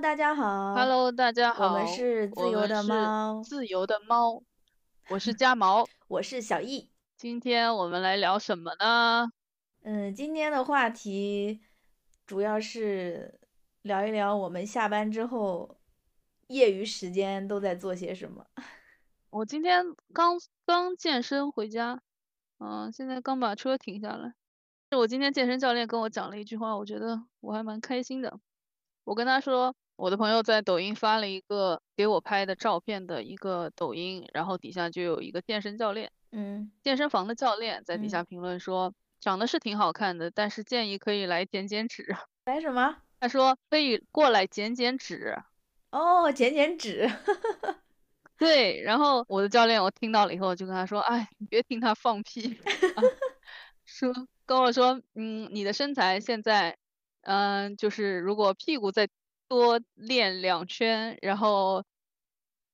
[0.00, 0.74] 大家好。
[0.74, 4.42] Hello，大家好，我们是自由的猫，自由的猫，
[5.10, 5.86] 我是家毛。
[6.08, 6.90] 我是小易。
[7.18, 9.30] 今天我们来聊什么呢？
[9.82, 11.60] 嗯，今天的话题
[12.26, 13.38] 主要是
[13.82, 15.76] 聊一聊我们下班之后
[16.46, 18.46] 业余时间都在做些什么。
[19.28, 22.00] 我今天刚刚健身回家，
[22.58, 24.32] 嗯，现在刚把车停下来。
[24.96, 28.40] 我今天健身教练跟我讲了一句话，我觉得我还蛮开心的。
[29.04, 36.10] 我跟他说，我的朋友在抖音发了一个给我拍的照片的一个抖音，然后底下就有一个健身教练。
[36.32, 42.16] 嗯健身房的教练在底下嗯评论说，长得是挺好看的，但是建议可以来减减脂。
[42.46, 42.96] 来什么？
[43.20, 45.36] 他说可以过来减减脂。
[45.90, 47.06] 哦，减减脂。
[48.38, 52.58] 对，然后我的教练我听到了以后就跟他说，哎，你别听他放屁，
[52.96, 53.02] 啊、
[53.84, 54.10] 说
[54.46, 56.78] 跟我说，嗯，你的身材现在，
[57.20, 59.06] 嗯、就是如果屁股再
[59.50, 61.84] 多练两圈，然后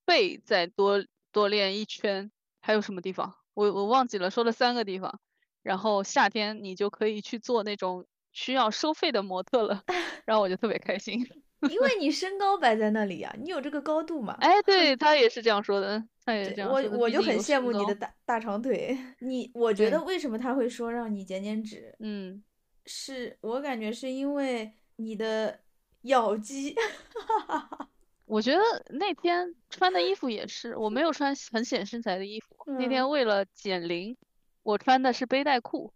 [0.05, 1.03] 背再多
[1.33, 3.35] 多练一圈，还有什么地方？
[3.55, 5.19] 我我忘记了，说了三个地方。
[5.63, 9.83] 然后夏天你就可以去做那种需要收费的模特了，
[10.27, 11.27] 然后我就特别开心。
[11.71, 14.35] 因为你身高摆在那里呀、你有这个高度嘛。
[14.41, 16.99] 哎，对， 他也是这样说的，他也是这样说的。
[16.99, 17.95] 我就很羡慕你的。
[17.95, 18.97] 大大长腿。
[19.21, 22.45] 你，我觉得为什么他会说让你减减脂，嗯，
[22.85, 25.59] 是我感觉是因为你的
[26.07, 26.75] 咬肌。
[28.27, 32.57] 我觉得那天穿的衣服也是，我没有穿很显身材的衣服。
[32.67, 34.17] 那嗯天为了减龄，
[34.65, 35.93] 我穿的是背带裤。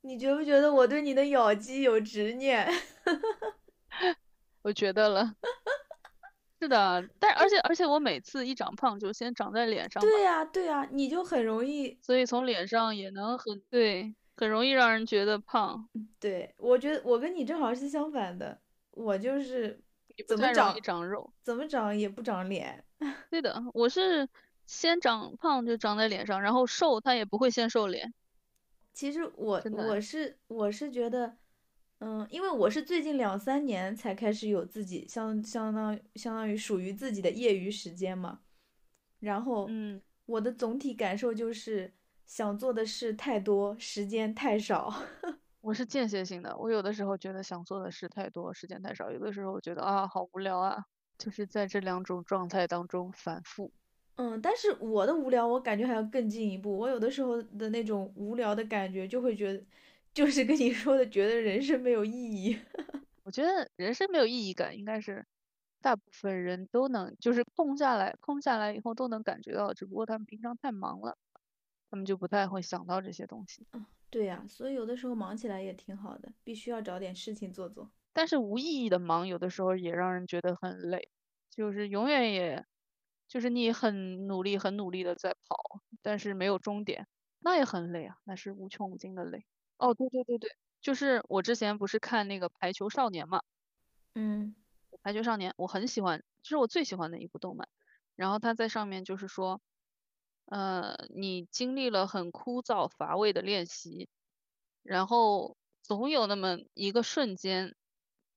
[0.00, 2.66] 你觉不觉得我对你的咬肌有执念？
[4.62, 5.34] 我觉得了。
[6.60, 11.98] 是的，但而且而且我每次一长胖就先长在脸上，对呀，对呀，你就很容易。
[12.00, 15.86] 所以从脸上也能很对，很容易让人觉得胖。
[16.18, 18.58] 对，我觉得我跟你正好是相反的，
[18.94, 19.80] 我就是
[20.26, 21.32] 怎么长长肉。
[21.42, 22.84] 怎么长也不长脸。
[23.30, 24.28] 对的，我是
[24.66, 28.14] 先长胖就长在脸上，然后瘦它也不会先瘦脸。
[28.92, 31.36] 其实我我是我是觉得，
[31.98, 38.40] 嗯，因为我是最近两三年才开始有自己相相当相当于属于自己的业余时间嘛，
[39.18, 41.92] 然后嗯，我的总体感受就是
[42.24, 44.94] 想做的事太多，时间太少。
[45.64, 50.84] 我是间歇性的，我有的时候觉得想做的事太多，时间太少；有的时候我觉得啊好无聊啊，
[51.16, 53.72] 就是在这两种状态当中反复。
[54.16, 56.76] 嗯，但是我的无聊，我感觉还要更进一步。
[56.76, 59.64] 我有的时候的那种无聊的感觉，就会觉得，
[60.12, 62.58] 就是跟你说的，觉得人生没有意义。
[63.24, 65.24] 我觉得人生没有意义感，应该是
[65.80, 71.16] 大部分人都能，就是空下来，空下来以后都能感觉到，只不过他们平常太忙了，
[71.94, 73.68] 他们就不太会想到这些东西。
[73.70, 77.88] 嗯对呀，所以有的时候忙起来也挺好的，必须要找点事情做做。
[78.12, 81.08] 但是无意义的忙，有的时候也让人觉得很累，
[81.50, 82.66] 就是永远也，
[83.28, 87.06] 就是你很努力、很努力的在跑，但是没有终点，
[87.38, 89.44] 那也很累啊，那是无穷无尽的累。
[89.78, 90.50] 哦，对对对对，
[90.80, 93.42] 就是我之前不是看那个《排球少年》嘛，
[94.16, 94.54] 嗯
[95.00, 97.68] 《排球少年》我很喜欢，这是我最喜欢的一部动漫。
[98.16, 99.60] 然后他在上面就是说，
[100.46, 104.08] 呃，你经历了很枯燥乏味的练习，
[104.82, 107.74] 然后总有那么一个瞬间，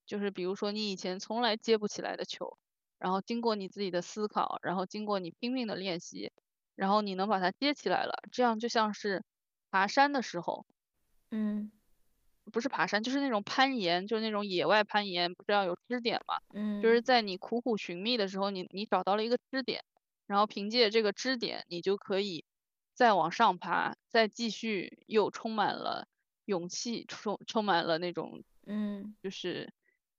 [0.05, 2.57] 就是比如说你以前从来接不起来的球，
[2.97, 6.31] 然后经过你自己的思考，然后经过你拼命的练习，
[6.75, 9.23] 然后你能把它接起来了，这样就像是
[9.69, 10.65] 爬山的时候。
[11.29, 11.71] 嗯
[12.49, 16.39] 不是爬山，就是那种攀岩，就是那种野外攀岩，不是要有支点嘛？
[16.53, 19.83] 嗯，就是在你苦苦寻觅的时候，你你找到了一个支点，
[20.27, 22.45] 然后凭借这个支点，你就可以
[22.93, 26.07] 再往上爬，再继续又充满了
[26.45, 29.73] 勇气，充充满了那种嗯就是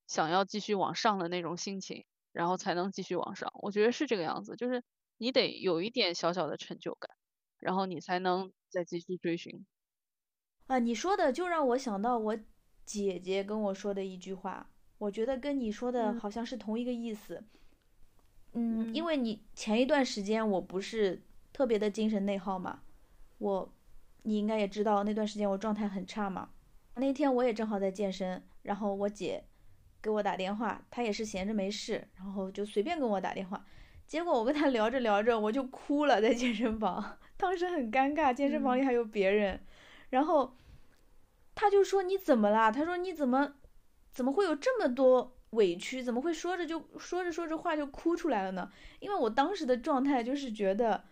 [0.07, 3.53] 想要继续往上的那种心情，然后才能继续往上。
[3.55, 4.83] 我觉得是这个样子，就是
[5.19, 7.11] 你得有一点小小的成就感，
[7.59, 9.67] 然后你才能再继续追寻。
[10.67, 12.39] 啊，你说的就让我想到我
[12.85, 17.37] 姐姐跟我说的一句话，我觉得跟你说的嗯好像是同一个意思。
[17.37, 17.49] 嗯，
[18.93, 21.23] 因嗯为你前一段时间我不是
[21.53, 22.81] 特别的精神内耗嘛，
[23.39, 23.73] 我
[24.23, 26.51] 你应该也知道那段时间我状态很差嘛。
[26.97, 29.45] 那天我也正好在健身，然后我姐
[30.03, 33.65] 给我打电话，她也是闲着没事，然后就随便跟我打电话。
[34.07, 39.61] 结果我跟她聊着聊着，我就哭了，在健身房， 当时很尴尬，健身房里嗯还有别人。
[40.11, 40.57] 然后
[41.55, 42.71] 她就说你怎么啦？
[42.73, 43.55] 她说你怎么
[44.11, 46.03] 怎么会有这么多委屈？
[46.03, 48.71] 怎么会说着就说着说着话就哭出来了呢？
[49.01, 51.05] 因为我当时的状态就是觉得，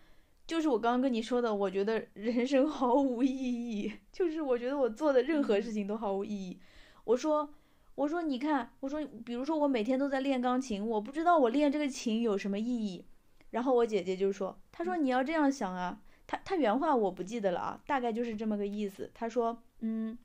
[0.45, 6.59] 就是我刚刚跟你说的，我觉得人生毫无意义，就是我觉得我做的任何事情都毫无意义。
[7.03, 7.53] 我说
[7.95, 13.05] 我说你看，我说比如说我每天都在练钢琴，我不知道我练这个琴有什么意义。
[13.51, 19.09] 然后我姐姐就说，她说你要这样想啊，她她原话我不记得了啊，大概就是这么个意思。
[19.13, 20.17] 她说，嗯，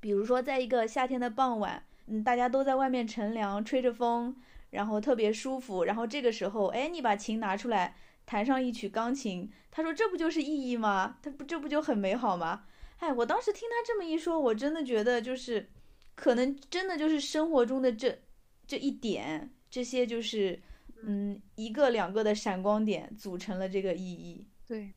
[0.00, 4.36] 比如说在一个夏天的傍晚，嗯，大家都在外面乘凉，吹着风，
[4.70, 5.84] 然后特别舒服。
[5.84, 7.96] 然后这个时候，哎，你把琴拿出来，
[8.26, 11.18] 弹上一曲钢琴，他说这不就是意义吗？
[11.22, 12.64] 他不这不就很美好吗？
[12.98, 15.70] 哎，我当时听他这么一说，我真的觉得就是，
[16.14, 18.18] 可能真的就是生活中的这
[18.66, 20.62] 这一点，这些就是。
[21.04, 24.46] 嗯，一个两个的闪光点组成了这个意义。
[24.68, 24.94] 对，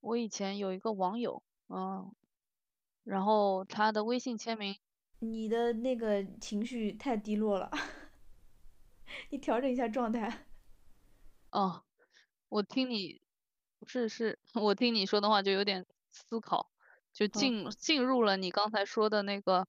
[0.00, 2.12] 我以前有一个网友，嗯，
[3.04, 4.76] 然后他的微信签名。
[5.22, 7.70] 你的那个情绪太低落了，
[9.30, 10.46] 你调整一下状态。
[11.52, 11.84] 哦，
[12.48, 13.20] 我听你，
[13.78, 16.72] 不是是，我听你说的话就有点思考，
[17.12, 19.68] 就进进入了你刚才说的那个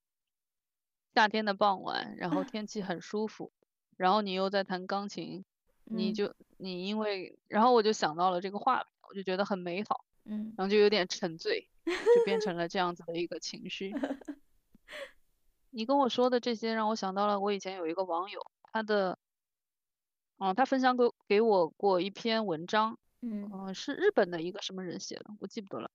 [1.13, 3.51] 夏天的傍晚，然后 天气很舒服，
[3.95, 5.45] 然后你又在弹钢琴。
[5.85, 13.91] 你就你因为，然后我就想到了这个画面，我就觉得很美好，嗯，然后就有点沉醉，就变成了这样子的一个情绪。
[15.73, 19.17] 你跟我说的这些让我想到了我以前有一个网友，他的，
[20.37, 25.91] 嗯，他分享给给我过一篇文章，嗯，是日本的一个什么人写的，我记不得了。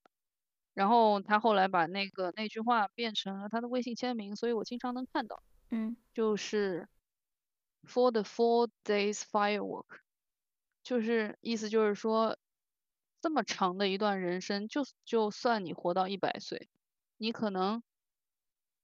[0.74, 6.88] 然后他后来把那个那句话变成了他的微信签名，所以我经常能看到，嗯，就是。
[7.86, 9.86] For the four days firework，
[10.82, 12.36] 就是意思就是说，
[13.22, 16.68] 这么长的一段人生，就就算你活到一百岁，
[17.16, 17.82] 你可能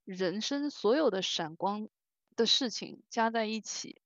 [0.04, 1.88] 人生所有的闪光
[2.36, 4.00] 的事情加在一起，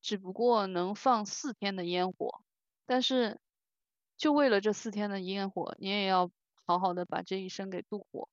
[0.00, 2.42] 只不过能放四天的烟火，
[2.86, 3.40] 但是
[4.16, 6.30] 就为了这四天的烟火，你也要
[6.64, 8.28] 好好的把这一生给度过，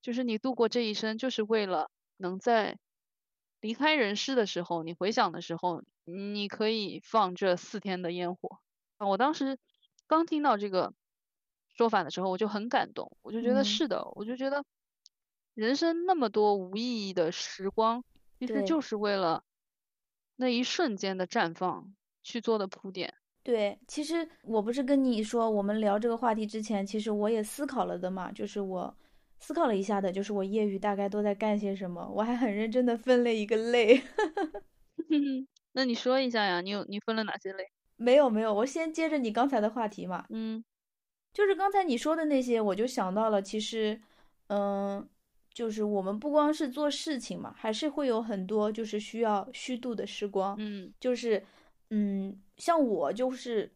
[0.00, 2.78] 就是你度过这一生，就是为了能在。
[3.60, 8.58] 离开人世的时候，你回想的时候，你可以放这四天的烟火。
[8.96, 9.56] 啊，我当时
[10.08, 10.92] 刚听到这个
[11.72, 14.64] 说法的时候，我就很感动，我就觉得是的，我就觉得
[15.54, 18.02] 人生那么多无意义的时光，
[18.38, 19.44] 其实就是为了
[20.36, 23.12] 那一瞬间的绽放去做的铺垫。
[23.42, 28.96] 对，其实我不是跟你说，我们聊这个话题之前，其实我也思考了的嘛，就是我。
[29.44, 32.08] 思考了一下的，就是我业余大概都在干些什么。
[32.14, 34.00] 我还很认真的分了一个类。
[35.72, 36.60] 那你说一下呀？
[36.60, 37.68] 你有你分了哪些类？
[37.96, 40.24] 没有没有，我先接着你刚才的话题嘛。
[40.30, 40.62] 嗯，
[41.32, 44.00] 就是刚才你说的那些，我就想到了，其实，
[44.46, 45.08] 嗯，
[45.54, 50.56] 就是我们不光是做事情嘛，还是会有很多就是需要虚度的时光。
[50.58, 51.44] 嗯，就是，
[51.90, 53.70] 嗯，像我就是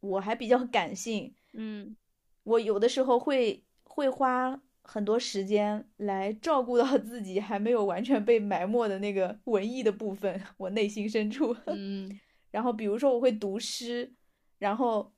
[0.00, 1.34] 我还比较 感性。
[1.52, 1.96] 嗯，
[2.44, 4.60] 我有的时候会会花。
[4.84, 11.56] 很多时间来照顾到自己还没有完全被埋没的那个文艺的部分，我内心深处。
[11.66, 12.18] 嗯，
[12.50, 14.12] 然后比如说我会读诗，
[14.58, 15.12] 然后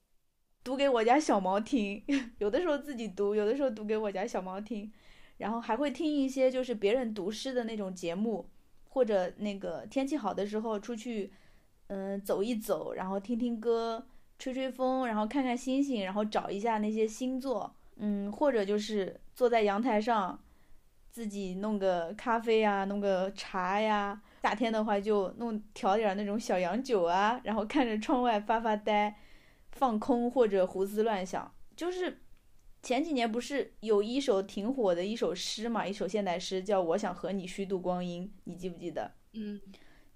[0.62, 2.04] 读给我家小猫听，
[2.36, 4.92] 有的时候自己读，有的时候读给我家小猫听，
[5.44, 8.48] 然后还会听一些就是别人读诗的那种节目，
[8.88, 11.30] 或者那个天气好的时候出去，
[11.88, 14.06] 嗯，走一走，然后听听歌，
[14.38, 17.76] 吹吹风，然后看看星星，然后找一下那些星座。
[17.96, 20.42] 嗯，或者就是坐在阳台上，
[21.10, 24.22] 自己弄个咖啡呀，弄个茶呀。
[24.44, 29.14] 夏天的话就弄调点那种小洋酒啊，然后看着窗外发发呆，
[29.72, 31.52] 放空或者胡思乱想。
[31.76, 32.22] 就是
[32.84, 39.10] 前几年不是有一首挺火的一首诗嘛，一首现代诗叫《我想和你虚度光阴》，你记不记得？
[39.32, 39.60] 嗯，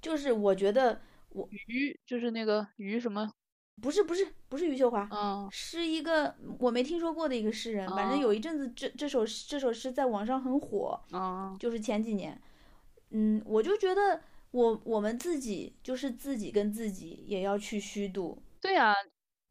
[0.00, 3.32] 就是我觉得我余就是那个余什么。
[3.80, 7.88] 不是不是不是余秀华，嗯，是一个我没听说过的一个诗人。
[7.90, 12.36] 反正有一阵子，这这首这首诗在网上很火，嗯，就是前几年。
[13.10, 14.20] 嗯，我就觉得
[14.50, 18.42] 我我们自己就是自己跟自己也要去虚度。
[18.60, 18.92] 对啊，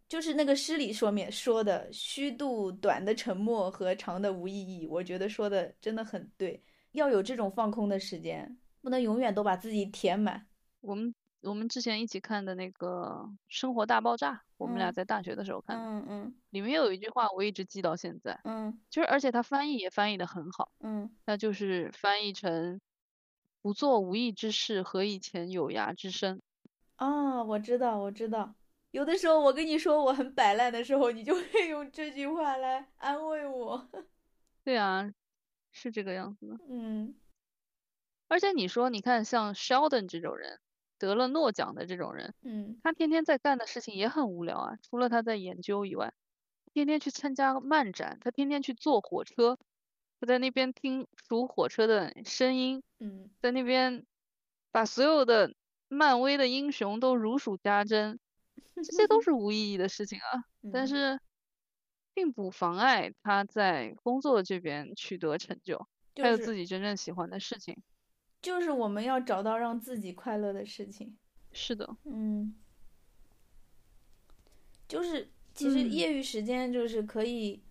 [0.08, 6.64] 就是那个诗里说面说的虚度短的沉默和长的无意义，我觉得说的真的很对。
[6.92, 10.48] 要有这种放空的时间，不能永远都把自己填满。
[10.82, 11.14] 我们。
[11.42, 15.84] 我们之前一起看的那个《生活大爆炸》，我们俩在大学的时候看的。
[15.84, 16.36] 嗯嗯。
[16.50, 18.38] 里面有一句话我一直记到现在。
[18.44, 18.78] 嗯。
[18.90, 20.72] 就是而且他翻译也翻译的很好。
[20.80, 21.10] 嗯。
[21.26, 22.82] 那就是翻译成
[23.62, 26.42] “不做无益之事，何以遣有涯之身”。
[26.98, 28.56] 啊，我知道，我知道。
[28.92, 33.90] 有的时候我跟你说我很摆烂的时候，你就会用这句话来安慰我。
[34.64, 35.12] 对啊，
[35.72, 36.58] 是这个样子的。
[36.70, 37.16] 嗯。
[38.28, 40.60] 而且你说，你看像 Sheldon 这种人。
[41.00, 44.80] 得了诺奖的这种人，嗯，他天天在干的事情也很无聊啊。
[44.82, 46.12] 除了他在研究以外，
[46.74, 49.60] 天天去参加漫展，他天天去坐火车，
[50.20, 54.08] 他在那边听数火车的声音，嗯在那边
[54.72, 55.54] 把所有的
[55.88, 58.20] 漫威的英雄都如数家珍，
[58.84, 60.44] 这些都是无意义的事情啊。
[60.72, 61.20] 但嗯是
[62.14, 67.78] 并不妨碍他在工作这边取得成就，还有自己真正喜欢的事情。
[68.42, 71.18] 就是我们要找到让自己快乐的事情。
[71.52, 72.56] 是的，嗯，
[74.88, 77.62] 就是其实嗯业余时间就是可以，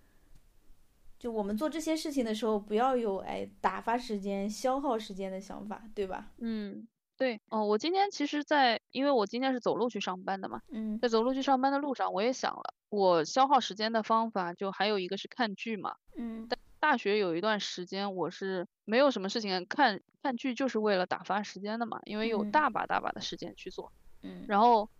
[1.19, 6.33] 就我们做这些事情的时候，不要有哎打发时间、消耗时间的想法，对吧？
[6.39, 6.87] 嗯，
[7.17, 15.97] 对，哦，我今天其实在，因为我今天是走路去上班的嘛，嗯在走路去上班的路上，我也想了，我消耗时间的方法就还有一个是看剧嘛。
[16.17, 23.93] 嗯大学有一段时间我是没有什么事情看，看剧就是为了打发时间的嘛，因为有嗯大把大把的时间去做。
[24.23, 24.91] 嗯然后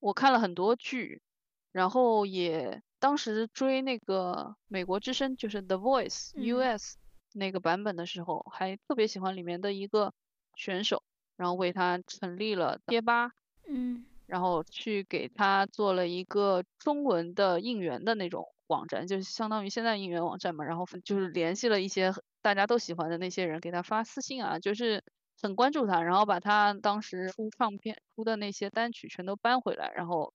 [0.00, 1.22] 我看了很多剧，
[1.70, 6.96] 然后也当时追那个美国之声，就是 The Voice 嗯 US
[7.32, 10.12] 那个版本的时候，还特别喜欢里面的一个
[10.56, 11.02] 选手，
[11.36, 13.32] 然后为他成立了贴吧，
[13.68, 25.04] 嗯然后去给他做了一个中文的应援的那种网站，就是相当于现在应援网站嘛，然后就是联系了一些大家都喜欢的那些人，给他发私信啊，就是
[25.40, 30.32] 很关注他，然后把他当时出唱片出的那些单曲全都搬回来，然后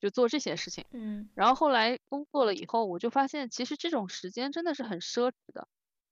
[0.00, 0.84] 就做这些事情。
[0.92, 5.68] 嗯然后后来工作了以后，我就发现其实这种时间真的是很奢侈的。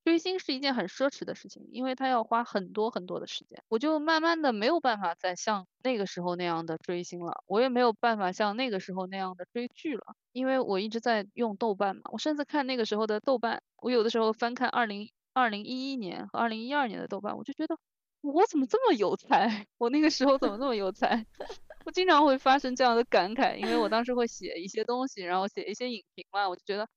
[0.09, 3.62] 追星是一件很奢侈的事情，因为它要花很多很多的时间。
[3.69, 12.00] 我就慢慢的没有办法再像那个时候那样的追星了，我也没有办法像那个时候那样的追剧了，因为我一直在用豆瓣嘛。
[12.11, 17.77] 我甚至看那个时候的豆瓣，我有的时候翻看二零二零一一年和二零一二年的豆瓣，我就觉得
[18.23, 19.67] 我怎么这么有才？
[19.77, 21.27] 我那个时候怎么这么有才？
[21.85, 26.88] 我经常会发生这样的感慨，因为我当时会写一些东西，然后写一些影评嘛，我就觉得，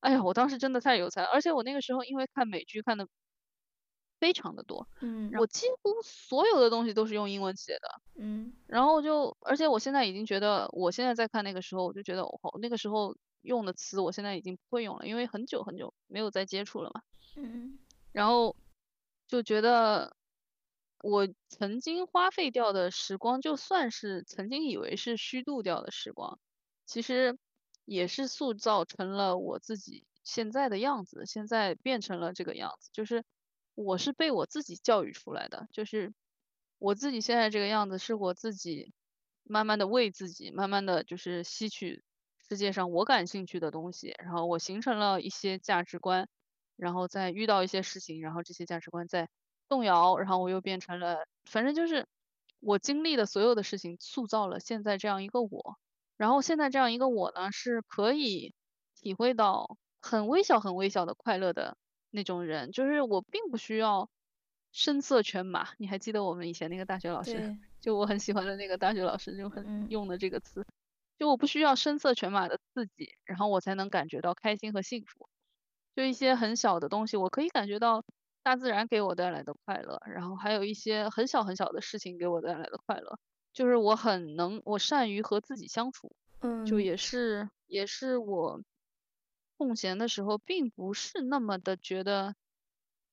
[0.00, 3.08] 哎呀，我当时真的太有才了，而且我那个时候因为看美剧看的
[4.20, 7.88] 非常的多，嗯我几乎所有的东西都是用英文写的，
[8.18, 8.52] 嗯。
[8.66, 17.02] 然后就，而且我现在已经觉得，我现在在看那个时候，我就觉得，哦，那个时候用的词，我现在已经不会用了，因为很久很久没有再接触了嘛。
[17.36, 17.78] 嗯。
[18.12, 18.56] 然后
[19.28, 20.16] 就觉得
[21.02, 26.40] 我曾经花费掉的时光，就算是曾经以为是虚度掉的时光，
[26.86, 27.38] 其实
[27.88, 33.24] 也是塑造成了我自己现在的样子，现在变成了这个样子，就是
[33.74, 36.12] 我是被我自己教育出来的，就是
[36.78, 38.92] 我自己现在这个样子是我自己
[39.42, 42.02] 慢慢的为自己，慢慢的就是吸取
[42.48, 46.28] 世界上我感兴趣的东西，然后我形成了一些价值观。
[46.80, 49.28] 然后再遇到一些事情，然后这些价值观再
[49.66, 52.06] 动摇，然后我又变成了，反正就是
[52.60, 55.76] 我经历的所有的事情，塑造了现在这样一个我。
[56.18, 58.52] 然后现在这样一个我呢，是可以
[58.94, 61.78] 体会到很微小、很微小的快乐的
[62.10, 64.10] 那种人，就是我并不需要
[64.72, 65.70] 声色犬马。
[65.78, 70.66] 你还记得我们以前那个大学老师，就我很喜欢的那个大学老师，就很嗯用的这个词，
[71.18, 75.28] 就我不需要声色犬马的刺激，然后我才能感觉到开心和幸福。
[75.94, 78.04] 就一些很小的东西，我可以感觉到
[78.42, 83.18] 大自然给我带来的快乐，然后还有一些很小很小的事情给我带来的快乐，
[83.58, 88.62] 就是我很能，我善于和自己相处，嗯就也是也是我
[89.56, 92.36] 空闲的时候，并不是那么的觉得，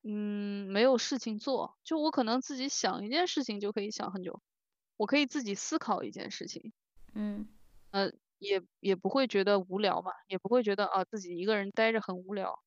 [0.04, 4.40] 嗯，没有事情做，就我可能自己想一件事情就可以想很久，
[4.98, 6.72] 我可以自己思考一件事情，
[7.16, 7.48] 嗯
[7.90, 12.60] 呃，也也不会觉得无聊嘛，也不会觉得啊自己一个人待着很无聊。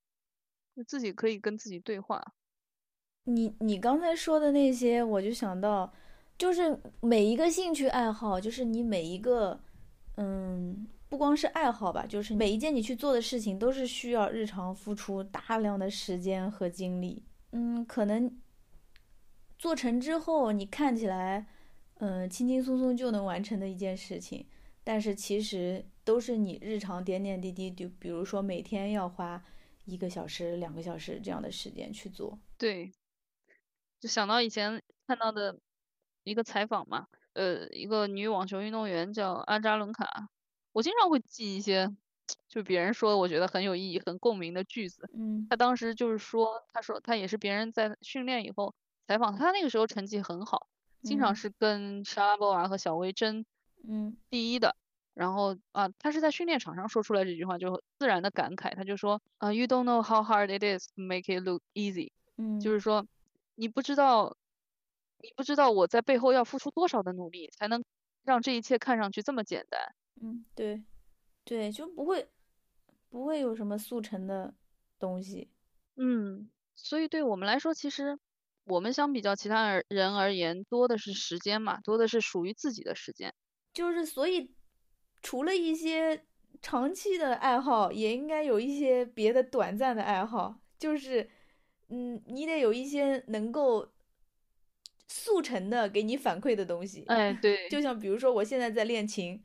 [0.75, 2.33] 就自己可以跟自己对话。
[3.23, 5.93] 你你刚才说的那些，我就想到，
[6.39, 9.61] 就是每一个兴趣爱好，就是你每一个，
[10.15, 17.21] 嗯，不光是爱好吧，就是每一件你去做的事情，都是需要日常付出大量的时间和精力。
[17.51, 18.39] 嗯，可能
[19.57, 21.45] 做成之后，你看起来，
[21.95, 24.47] 嗯，轻轻松松就能完成的一件事情，
[24.85, 29.43] 但是其实都是你日常点点滴滴，就比如说每天要花
[29.83, 32.39] 一个小时、两个小时这样的时间去做。
[32.57, 32.89] 对，
[33.99, 35.59] 就想到以前看到的
[36.29, 40.29] 一个采访嘛，呃，一个女网球运动员叫阿扎伦卡，
[40.71, 41.89] 我经常会记一些，
[42.47, 45.09] 就别人说我觉得很有意义、很共鸣的句子。
[45.13, 45.47] 嗯。
[45.49, 48.75] 她当时就是说，她说她也是别人在训练以后
[49.07, 50.67] 采访她，那个时候成绩很好，
[51.01, 51.35] 经常嗯。
[51.35, 53.45] 是跟莎拉波娃和小薇争
[53.87, 54.15] 嗯。
[54.29, 54.75] 第一的。
[55.15, 63.05] 然后啊，他是在训练场上说出来这句话，就自然的感慨，他就说啊，You don't know how hard it is to make it look easy，嗯，就是说
[63.55, 64.37] 你不知道，
[65.21, 67.83] 你不知道我在背后要付出多少的努力，才能
[68.23, 69.93] 让这一切看上去这么简单。
[70.21, 70.83] 嗯，对，
[71.43, 72.29] 对，就不会
[73.09, 74.53] 不会有什么速成的
[74.97, 75.49] 东西。
[75.95, 78.17] 嗯，所以对我们来说，其实
[78.65, 83.33] 我们相比较其他人而言，多的是时间嘛，多的是属于自己的时间。
[83.73, 84.53] 就是所以，
[85.21, 86.25] 除了一些
[86.61, 90.59] 长期的爱好，也应该有一些别的短暂的爱好。
[90.77, 91.29] 就是，
[91.89, 93.91] 嗯，你得有一些能够
[95.09, 97.03] 速成的给你反馈的东西。
[97.07, 99.43] 哎，对，就像比如说，我现在在练琴，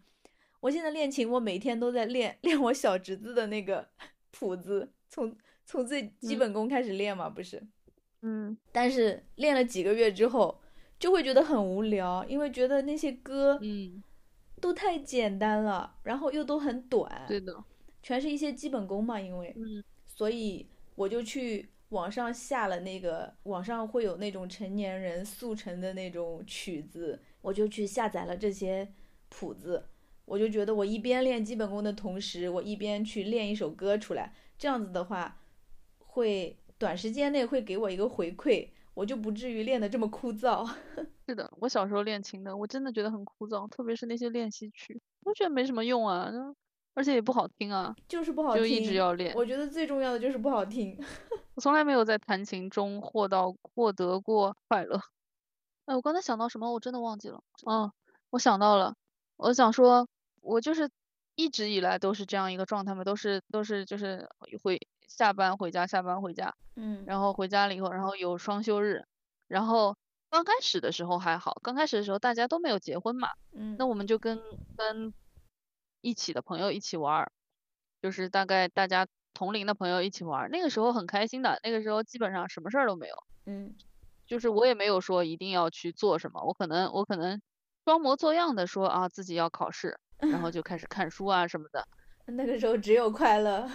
[0.60, 3.88] 我现在练琴，我每天都在练 练我小侄子的那个
[4.30, 7.60] 谱子，从从最基本功开始练嘛，不是？
[8.22, 8.56] 嗯。
[8.70, 10.60] 但是练了几个月之后，
[11.00, 14.00] 就会觉得很无聊，因为觉得那些歌，嗯，
[14.60, 17.24] 都太简单了，然后又都很短。
[17.26, 17.64] 对的。
[18.02, 20.68] 全是一些基本功嘛，因为，嗯，所以。
[20.96, 28.92] 我就去网上下了那个，网上会有那种成年人速成的那种曲子，我就去下载了这些
[29.28, 29.84] 谱子。
[30.24, 35.40] 我就觉得我一边练基本功的同时，我一边去练一首歌出来，这样子的话，
[35.98, 40.68] 会短时间内会给我一个回馈，我就不至于练得这么枯燥。
[41.28, 46.32] 是的，我小时候练琴的，我真的觉得很枯燥，特别是那些练习曲，我觉得没什么用啊。
[46.94, 49.34] 而且也不好听啊，就是不好听，就一直要练。
[49.34, 50.96] 我觉得最重要的就是不好听。
[51.54, 55.00] 我从来没有在弹琴中获到获得过快乐。
[55.86, 57.40] 哎，我刚才想到什么，我真的忘记了。
[57.66, 57.92] 嗯，
[58.30, 58.94] 我想到了，
[59.36, 60.08] 我想说，
[60.40, 60.88] 我就是
[61.34, 64.28] 一直以来都是这样一个状态嘛，都是都是就是
[64.62, 69.04] 回下班回家，下班回家，嗯，然后回家了以后，然后有双休日，
[69.48, 69.96] 然后
[70.30, 74.40] 刚开始的时候还好，刚开始的时候大家都没有结婚嘛，嗯，那我们就跟
[74.76, 75.12] 跟。
[76.04, 77.32] 一起的朋友一起玩儿，
[78.02, 81.58] 就是大概大家同龄的朋友一起玩儿，那个时候很开心的。
[81.64, 83.14] 那个时候基本上什么事儿都没有，
[83.46, 83.74] 嗯，
[84.26, 87.40] 就是我也没有说一定要去做什么，我可能我可能
[87.86, 91.88] 装模作样的说啊自己要考试，然后 就开始看书啊什么的。
[92.26, 93.66] 那个时候只有快乐。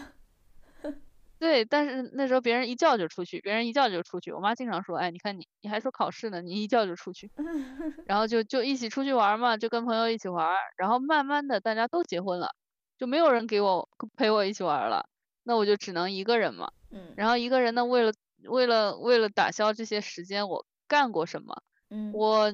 [1.39, 4.31] 对，但是那时候别人一叫就出去，别人一叫就出去。
[4.33, 7.31] 我妈经常说，哎，你看你，你还说考试呢，你一叫就出去，
[8.05, 10.53] 然后就就一起出去玩嘛，就跟朋友一起玩。
[10.77, 12.49] 然后慢慢的大家都结婚了，
[12.97, 15.07] 就没有人给我陪我一起玩了，
[15.43, 16.69] 那我就只能一个人嘛。
[16.91, 17.13] 嗯。
[17.15, 18.11] 然后一个人呢，为了
[18.43, 21.63] 为了为了打消这些时间，我干过什么？
[21.89, 22.11] 嗯。
[22.11, 22.53] 我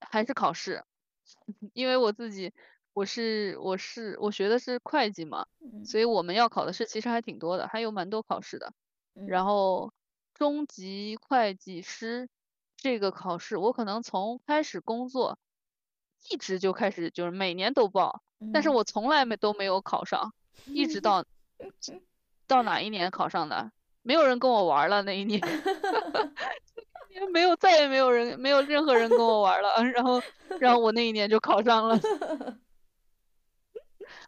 [0.00, 0.82] 还是考试，
[1.74, 2.52] 因为我自己。
[2.96, 5.44] 我是我是我学的是会计嘛，
[5.84, 8.72] 所以我们要考的试其实还挺多的，还有蛮多考试的。
[9.28, 9.92] 然后
[10.32, 12.26] 中级会计师
[12.74, 15.38] 这个考试，我可能从开始工作
[16.30, 20.32] 一直就开始就是每年都报，但是我从来没都没有考上，
[20.64, 21.22] 一直到
[22.48, 25.38] 到哪一年考上的，没有人跟我玩了那一年，
[27.14, 30.22] 因为没有再也没有人没有任何人跟我玩了，然后
[30.58, 32.00] 然后我那一年就考上了。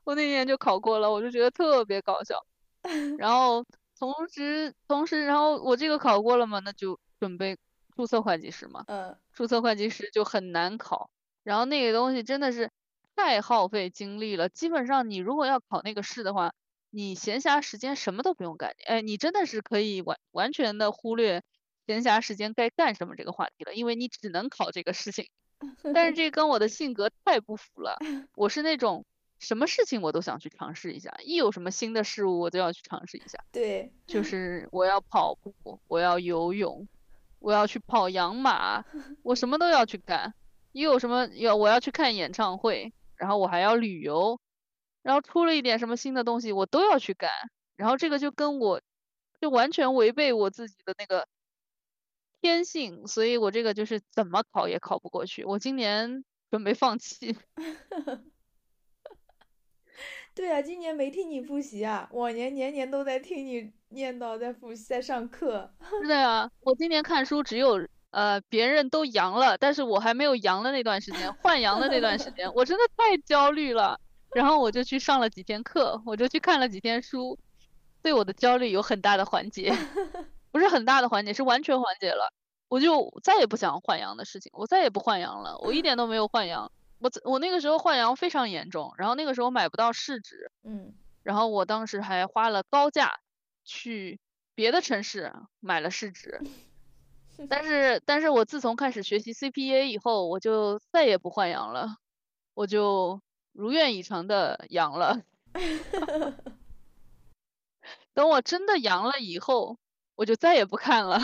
[0.09, 2.43] 我那年就考过了，我就觉得特别搞笑。
[3.19, 3.63] 然后
[3.99, 7.59] 同时同时，然后我这个考过了嘛，那就准备
[7.95, 8.85] 注册会计师嘛。
[8.87, 9.15] 嗯。
[9.35, 11.11] 注册会计师就很难考，
[11.43, 12.71] 然后那个东西真的是
[13.17, 14.49] 太耗费精力了。
[14.49, 16.55] 基本上你如果要考那个试的话，
[16.89, 21.43] 你闲暇时间什么都不用干，哎，你真的是可以完完全的忽略
[21.87, 25.29] 闲暇时间该干什么这个话题了，因为你只能考这个事情。
[25.93, 27.99] 但是这跟我的性格太不符了，
[28.37, 29.05] 我是那种。
[29.39, 33.39] 什么事情我都想去尝试一下，一有什么新的事物，我都要去尝试一下。
[33.53, 36.89] 对，就是我要跑步，我要游泳，
[37.39, 38.85] 我要去跑洋马，
[39.23, 40.35] 我什么都要去干。
[40.73, 44.41] 一有什么要我要去看演唱会，然后我还要旅游，
[45.03, 47.31] 然后出了一点什么新的东西，我都要去干。
[47.77, 48.81] 然后这个就跟我
[49.41, 51.27] 就完全违背我自己的那个
[52.41, 55.45] 天性，所以我这个就是怎么考也考不过去。
[55.45, 57.37] 我今年准备放弃。
[60.39, 65.69] 对啊，今年没听你复习啊，往年年年都在听你念叨，在复习，在上课。
[66.01, 73.99] 是的呀，我今年看书只有呃别人都阳了，但是我还没有阳的那段时间，换阳的那段时间，我真的太焦虑了。
[74.33, 77.37] 然后我就去上了几天课，我就去看了几天书，
[78.01, 79.73] 对我的焦虑有很大的缓解，
[80.53, 82.33] 不是很大的缓解，是完全缓解了。
[82.69, 86.71] 我就再也不想换阳的事情，我再也不换阳了，我一点都没有换阳。
[86.99, 93.21] 我我那个时候换阳非常严重，然后那个时候买不到试纸，嗯，然后我当时还花了高价
[93.65, 94.19] 去
[94.55, 96.41] 别的城市买了试纸，
[97.49, 101.97] 但是但是我自从开始学习 CPA 以后，我就再也不换阳了，
[102.55, 103.21] 我就
[103.53, 105.23] 如愿以偿的阳了，
[108.13, 109.79] 等我真的阳了以后，
[110.17, 111.21] 我就再也不看了，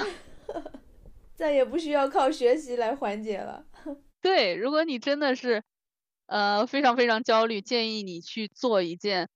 [1.34, 3.66] 再也不需要靠学习来缓解了。
[4.24, 5.62] 对，如果你真的是，
[6.24, 9.28] 呃，非常非常焦虑，建议你去做一件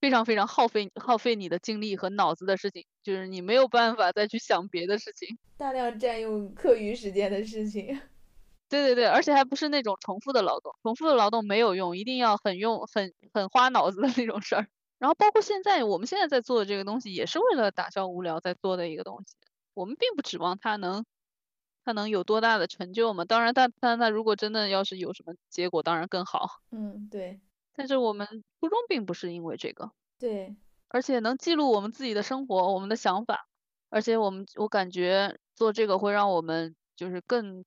[0.00, 8.00] 非常非常耗费耗费你的精力和脑子的事情，就是你没有办法再去想别的事情，大量占用课余时间的事情。
[8.70, 14.68] 对对对，而且还不是那种重复的劳动，重复的劳动没有用，一定要很用很很花脑子的那种事儿。
[14.98, 19.34] 然后包括现在我们现在在做的这个东西，也是为了打消无聊在做的一个东西。
[19.74, 21.04] 我们并不指望它能
[21.86, 26.60] 它能有多大的成就嘛，当然但但他如果真的要是有什么结果，当然更好。
[26.72, 27.40] 嗯，对。
[27.76, 28.26] 但是我们
[28.58, 30.56] 初衷并不是因为这个，对，
[30.88, 33.46] 而且能记录我们自己的生活，我们的想法，
[33.88, 37.64] 而且我们我感觉做这个会让我们就是更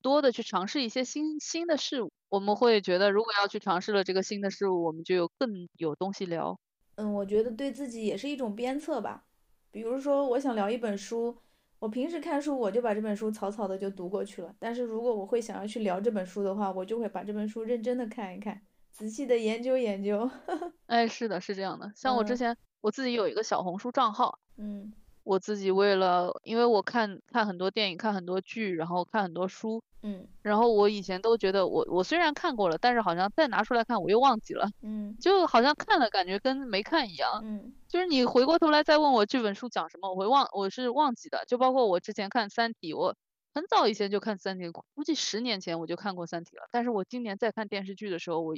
[0.00, 6.58] 多的去尝试一些新新的事物，我们会觉得如果要去尝试了这个新的事物，我们就有更有东西聊。
[6.94, 9.24] 嗯，我觉得对自己也是一种鞭策吧。
[9.70, 11.36] 比如说，我想聊一本书，
[11.84, 18.58] 我平时看书我就把这本书草草的就读过去了，但是如果我会想要去聊这本书的话，我就会把这本书认真的看一看。
[18.90, 20.30] 仔细的研究研究，
[20.86, 21.92] 哎，是的，是这样的。
[21.94, 24.94] 像我之前我自己有一个小红书账号，嗯，
[25.24, 41.44] 我自己为了，因为我看看很多电影，看很多剧，然后看很多书，嗯，然后我以前都觉得我我虽然看过了，但是好像再拿出来看我又忘记了，嗯，就好像看了感觉跟没看一样，嗯，就是你回过头来再问我这本书讲什么，我会忘，我是忘记的。
[41.48, 43.16] 就包括我之前看《三体》，我
[43.54, 48.54] 很早以前就看《三体》，估计十年前我就看过《三体》了，但是我今年在看电视剧的时候，我。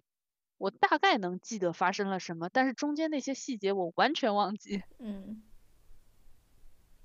[0.59, 4.83] 我大概能记得发生了什么，但是中间那些细节我完全忘记。
[4.99, 5.43] 嗯。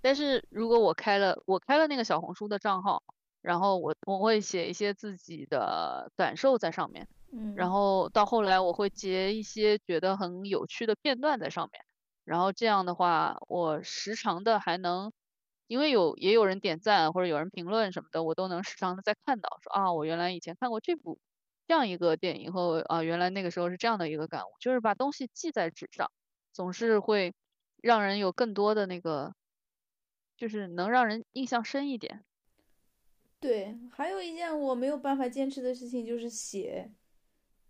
[0.01, 3.03] 但是如果我开了我开了那个小红书的账号，
[3.41, 7.07] 然后我我会写一些自己的感受在上面。
[7.31, 7.53] 嗯。
[7.55, 11.83] 然后到后来我会截一些觉得很有趣的片段在上面，
[12.25, 15.11] 然后这样的话，我时常的还能，
[15.67, 21.19] 因为有也有人点赞或者有人评论什么的，我都能时常的在看到，说啊，我原来以前看过这部。
[21.67, 26.11] 这样一个电影后啊，原来那个时候是这样的一个感悟，就是把东西记在纸上，
[26.51, 27.33] 总是会
[27.81, 29.33] 让人有更多的那个，
[30.41, 32.23] 就是能让人印象深一点。
[33.39, 36.91] 对，还有一件我没有办法坚持的事情就是写。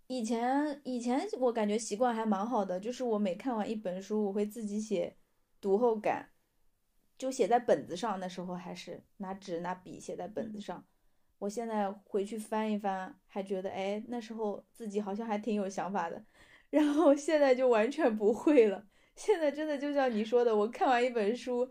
[0.08, 5.18] 以前以前我感觉习惯还蛮好的，就是我每看完一本书，我会自己写
[5.60, 6.30] 读后感，
[7.18, 8.18] 就写在本子上。
[8.22, 10.86] 那时候还是拿纸拿笔写在本子上。
[11.40, 16.24] 我现在回去翻一翻，还觉得哎，那时候自己好像还挺有想法的，
[16.70, 18.88] 然后现在就完全不会了。
[19.18, 21.70] 现在真的就像你说的，我看完一本书，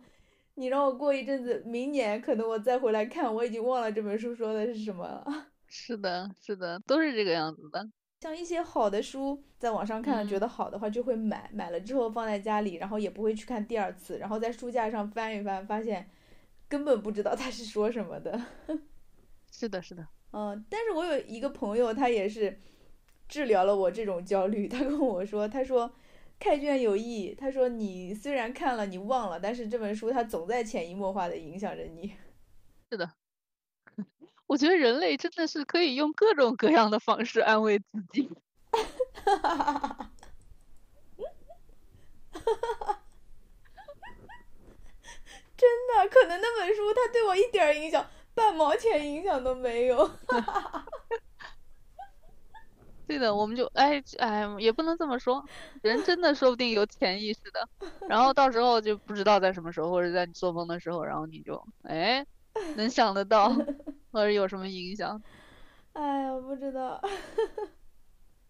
[0.60, 5.46] 你让我过一阵子，明年可能我再回来看，我已经忘了这本书说的是什么了。
[5.66, 7.88] 是的，是的，都是这个样子的。
[8.20, 16.10] 像一些好的书，在网上看了觉得好的话，就会买，买了之后放在家里，然后也不会去看第二次，然后在书架上翻一翻，发现
[16.68, 18.38] 根本不知道他是说什么的。
[19.50, 22.60] 是的，是的，嗯，但是我有一个朋友，他也是
[23.26, 24.68] 治疗了我这种焦虑。
[24.68, 25.90] 他跟我说，他说
[26.40, 27.32] 开卷有益。
[27.38, 32.16] 他说你虽然看了，你忘了，但是这本书它总在潜移默化的影响着你。
[32.90, 33.08] 是的，
[34.48, 38.28] 我觉得人类真的是可以用各种各样的方式安慰自己。
[38.72, 38.82] 哈
[39.36, 40.12] 哈哈哈哈
[42.80, 43.02] 哈！
[45.56, 48.04] 真的，可能那本书它对我一点影响。
[48.32, 49.98] 半毛钱影响都没有，
[53.10, 55.44] 对的，我们就哎哎，也不能这么说，
[55.82, 57.68] 人真的说不定有潜意识的，
[58.08, 62.24] 然后到时候就不知道在什么时候，或者在你做梦的时候，然后你就哎
[62.76, 63.48] 能想得到，
[64.12, 65.20] 或者有什么影响？
[65.94, 67.02] 哎呀，不知道。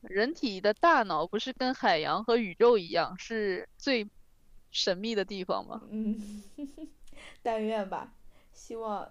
[0.03, 4.07] 人体的大脑不是跟海洋和宇宙一样，是最
[4.71, 5.81] 神秘的地方吗？
[5.91, 6.43] 嗯，
[7.43, 8.13] 但愿吧，
[8.53, 9.11] 希望。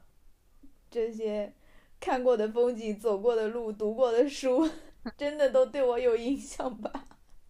[0.91, 1.53] 这些
[1.99, 4.67] 看过的风景、走过的路、读过的书，
[5.17, 6.91] 真的都对我有影响吧？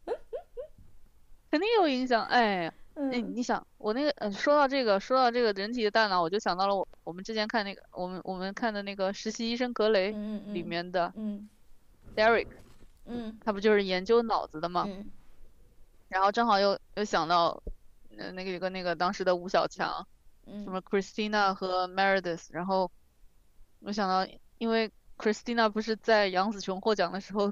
[1.51, 2.23] 肯定有影响。
[2.25, 10.13] 哎，哎你想，我那个，嗯，说到这个，说到这个人体的大脑，我就想到了我我们之前看那个，我们我们看的那个《实习医生格雷》
[10.53, 11.49] 里面的嗯
[12.15, 12.47] ，Derek，
[13.05, 14.85] 嗯，他不就是研究脑子的吗？
[14.87, 15.09] 嗯。
[16.07, 17.61] 然后正好又又想到，
[18.17, 20.07] 呃，那个有个那个当时的吴小强，
[20.45, 22.91] 嗯什么 Christina 和 Meredith，然后。
[23.81, 27.51] 我想到，因为 Christina 不是在杨紫琼获奖的时候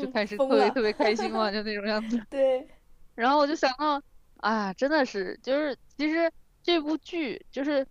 [0.00, 2.24] 就开始特别特别 开心嘛，就那种样子。
[2.30, 2.66] 对。
[3.14, 4.00] 然后我就想到，
[4.36, 7.84] 啊，真的是，就是其实这部剧就是，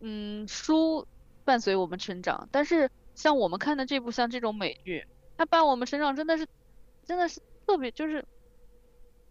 [0.00, 1.06] 嗯，书
[1.44, 5.06] 伴随我们成长，但是像我们看的这部像这种美剧，
[5.38, 6.46] 它伴我们成长真的是，
[7.06, 8.24] 真的是特别，就是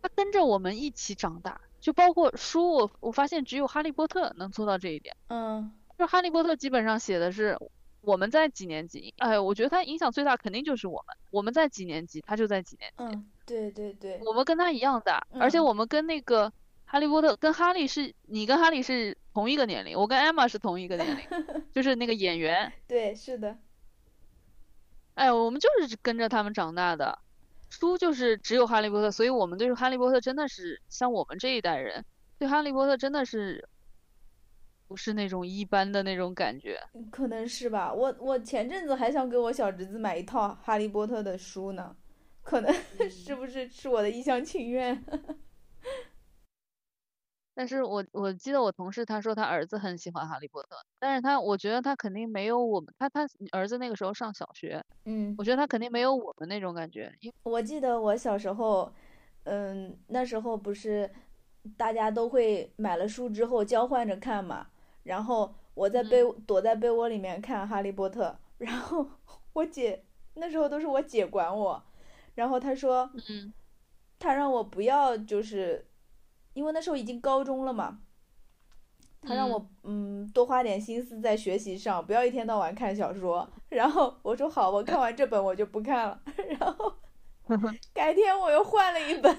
[0.01, 5.15] 它跟着我们一起长大，就包括书，我我发现只有哈利波特能做到这一点。
[5.27, 5.71] 嗯。
[5.99, 7.59] 就哈利波特基本上写的是
[8.01, 12.95] 我们在几年级，哎，我觉得他影响最大肯定就是我们，我们在几年级，他就在几年级。
[12.97, 16.51] 嗯，对对对，我们跟他一样大，而且嗯我们跟那个
[16.85, 21.25] 哈利波特跟哈利是，你跟哈利是同一个年龄，我跟艾玛是同一个年龄，
[21.73, 23.57] 就是那个演员，对，是的，
[25.13, 27.19] 哎，我们就是跟着他们长大的。
[27.69, 32.03] 书就是只有哈利波特，所以我们对哈利波特真的是像我们这一代人，
[32.37, 33.69] 对哈利波特真的是
[34.91, 36.77] 不是那种一般的那种感觉。
[37.09, 37.93] 可能是吧。
[37.93, 41.95] 我我前阵子还想给我小侄子买一套《哈利波特》的书呢，
[42.43, 42.73] 可能
[43.09, 45.01] 是不是是我的一厢情愿？
[47.55, 58.91] 但是我我记得我同事他说他儿子很喜欢哈利波特，但是他我觉得他肯定没有我们他他儿子那个时候上小学，嗯，我觉得他肯定没有我们那种感觉，因为我记得我小时候，
[59.45, 61.09] 嗯，那时候不是
[61.77, 64.67] 大家都会买了书之后交换着看嘛，
[65.03, 68.25] 然后我在被躲在被窝里面看《哈利波特》，
[68.57, 69.05] 然后
[69.53, 70.03] 我姐
[70.35, 71.83] 那时候都是我姐管我，
[72.35, 73.53] 然后她说，嗯
[74.19, 75.87] 她让我不要就是，
[76.53, 77.99] 因为那时候已经高中了嘛，
[79.21, 83.49] 她让我嗯多花点心思在学习上，不要一天到晚看小说。
[83.69, 86.21] 然后我说好，我看完这本我就不看了。
[86.59, 86.93] 然后
[87.93, 89.35] 改天我又换了一本，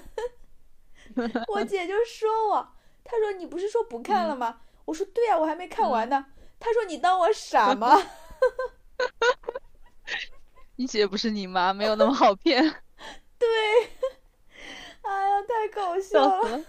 [1.55, 2.69] 我姐就说我，
[3.05, 4.61] 她说你不是说不看了吗？
[4.85, 6.25] 我说对呀、我还没看完呢。
[6.59, 7.97] 他说你当我傻吗？
[10.77, 12.63] 你姐不是你妈，没有那么好骗，
[13.39, 13.49] 对，
[15.03, 16.65] 哎呀，太搞笑了。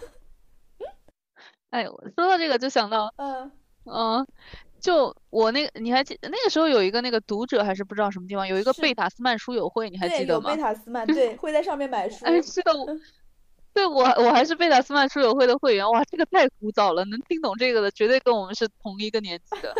[1.69, 3.51] 哎，我说到这个就想到，嗯
[3.85, 4.27] 嗯，
[4.79, 10.61] 就我那个你还记那个时候有一个那个读者还是不知道什么地方有一个贝塔斯曼书友会，你还，记得吗有贝？
[10.61, 12.25] 塔斯曼， 对，会在上面买书。
[12.25, 12.85] 哎，是的，我
[13.73, 19.73] 对我我还是贝塔斯曼书友会的会员，哇，这个太古早了，能听懂这个的绝对跟我们是同一个年纪的，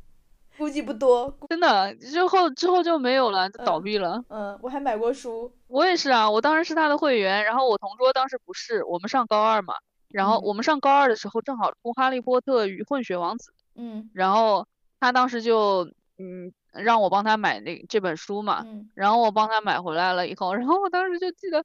[0.58, 1.34] 估计不多。
[1.48, 1.94] 真的。
[1.94, 4.22] 之后之后就没有了，就倒嗯闭了。
[4.28, 5.50] 嗯，我还买过书。
[5.68, 9.74] 我也是啊，我当时是他的会员，然后我同桌当时不是，我们上高二嘛，
[10.08, 14.66] 然后嗯我们上高二的时候正好出《哈利波特与混血王子》，嗯然后
[14.98, 15.84] 他当时就
[16.18, 21.64] 嗯让我帮他买那这本书嘛，嗯然后我帮他买回来了以后，然后我当时就记得，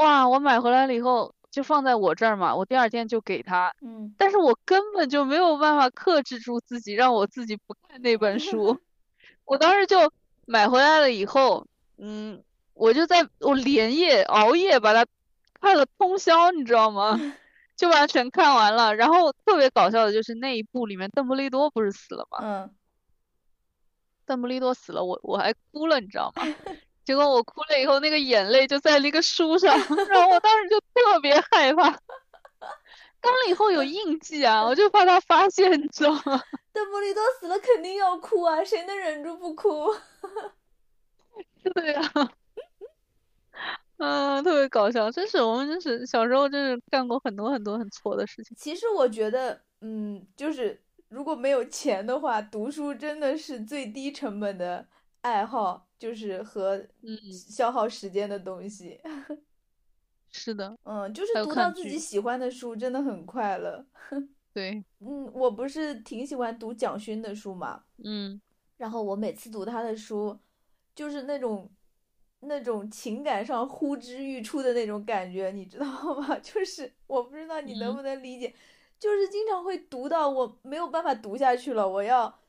[0.00, 8.80] 哇，我买回来了以后就放在我这儿嘛，我第二天就给他，嗯，但是我根本就没有办法克制住自己，让我自己不看那本书。
[9.44, 10.10] 我当时就
[10.46, 11.66] 买回来了以后，
[11.98, 15.04] 嗯，我就在我连夜熬夜把它
[15.60, 17.18] 看了通宵，你知道吗？
[17.76, 18.94] 就把它全看完了。
[18.94, 22.38] 然后特别搞笑的就是那一部里面邓布利多不是死了吗？
[22.42, 22.70] 嗯，
[24.24, 26.42] 邓布利多死了，我我还哭了，你知道吗？
[27.10, 29.76] 结果我哭了以后，那个眼泪就在那个书上，
[30.08, 31.90] 然后我当时就特别害怕。
[31.90, 36.40] 看了以后有印记啊，我就怕他发现，你知道吗？
[36.72, 39.92] 邓布利多死了肯定要哭啊，谁能忍住不哭？
[41.74, 42.00] 对呀，
[43.98, 48.56] 嗯，特别搞笑，真是我们真是小时候真是干过很多很多很错的事情。
[48.56, 54.86] 其实我觉得，嗯，就是如果没有钱的话，读书真的是最低成本的
[55.22, 58.98] 爱好，就是和嗯，消耗时间的东西。
[60.32, 63.84] 是的，嗯，就是读到看自己喜欢的书，真的很快乐。
[64.54, 68.40] 对，嗯，我不是挺喜欢读蒋勋的书嘛，嗯
[68.78, 70.38] 然后我每次读他的书，
[70.94, 71.70] 就是那种
[72.40, 75.86] 那种情感上呼之欲出的那种感觉，你知道
[76.18, 76.38] 吗？
[76.40, 78.54] 就是我不知道你能嗯不能理解，
[78.98, 82.40] 就是经常会读到我没有办法读下去了，我要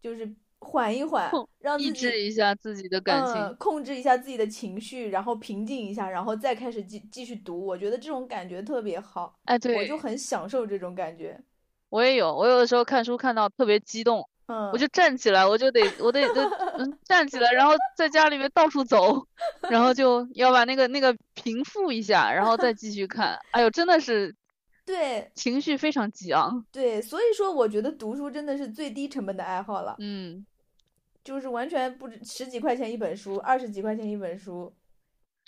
[0.00, 3.56] 就是缓一缓让，抑制一下自己的感嗯，情。
[3.58, 7.64] 控制一下自己的情绪，然后平静一下，然后再开始继继续读。
[7.64, 11.38] 我觉得这种感觉特别好，哎，我，就很享受这种感觉。
[11.90, 16.42] 我也有，我有的时候看书看到特别激动，嗯，我就站起来，我就得，我得，得，
[16.78, 19.24] 嗯，站起来，然后在家里面到处走，
[19.70, 23.38] 然后 就要把那个那个平复一下，然后再继续看。
[23.52, 24.34] 哎呦，真的是
[24.84, 26.66] 对情绪非常激昂。
[26.72, 30.44] 对，所以说我觉得读书真的是最低成本的爱好了，嗯，
[31.24, 34.72] 就是完全不止十几块钱一本书，二十几块钱一本书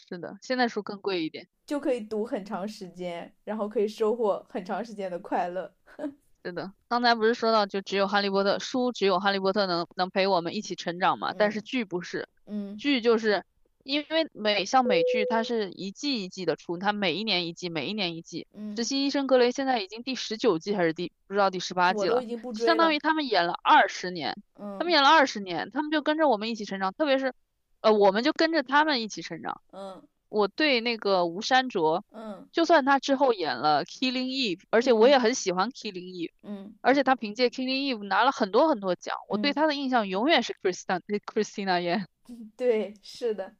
[0.08, 1.46] 是的，现在书更贵一点。
[1.66, 5.72] 就可以读很长时间，然后可以收获很长时间的快乐。
[6.44, 11.34] 是的，刚才不是说到就只有哈利波特书，只有哈利波特能能陪我们一起成长嘛？
[11.36, 13.44] 但是嗯剧不是，嗯剧就是
[13.86, 18.46] 因为美像美剧它是一季一季的出，它每一年一季，每一年一季。
[18.52, 22.20] 嗯实，习医生格雷现在已经第十九季还是第不知道第十八季了
[22.54, 22.92] 相当。
[22.92, 27.32] 于他们演了二十年，嗯他们演了二十年，他们就跟着我们一起成长，特别是
[27.80, 29.60] 呃，我们就跟着他们一起成长。
[29.72, 36.32] 嗯我对那个吴山卓，嗯就算他之后演了 Killing Eve，而且我也很喜欢 Killing Eve。
[36.42, 42.06] 嗯而且他凭借《Killing Eve》拿了很多很多奖，我对嗯他的印象永远是 Christina Christina Yan。
[42.58, 43.54] 对，是的，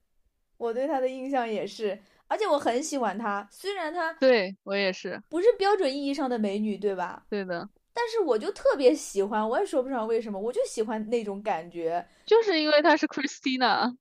[0.57, 7.25] 我对他的印象也是，而且我很喜欢她，虽然她对我也是不是标准意义上的美女，对吧？
[7.29, 12.07] 对的，但是我就特别喜欢，我也说不上为什么，我就喜欢那种感觉。
[12.25, 13.95] 就是因为她是 Christina 啊，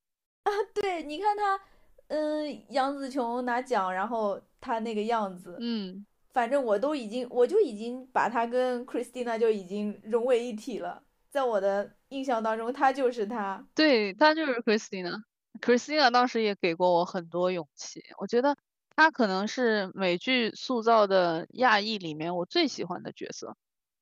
[0.73, 1.59] 对，你看她，
[2.07, 13.65] 嗯，杨紫琼拿奖，然后她那个样子，嗯，反正我都已经，我就已经把她跟 Christina 就已经融为一体了，在我的印象当中，她就是她。
[13.75, 15.23] 对，她就是 Christina。
[15.61, 18.57] Christina 当时也给过我很多勇气，我觉得
[18.95, 23.55] 她可能是美剧塑造的亚裔里面我最喜欢的角色，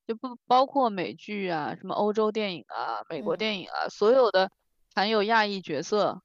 [0.08, 4.52] 就不包括美剧啊，什么欧洲电影啊、美国电影啊，所有的
[4.96, 6.22] 含有亚裔角色，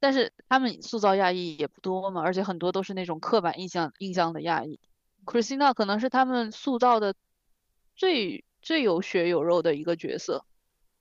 [0.00, 4.80] 但是他们塑造亚裔也不多嘛，而且很多都是那种刻板印象印象的亚裔。
[5.24, 7.14] Christina 可能是他们塑造的
[7.94, 10.44] 最最有血有肉的一个角色，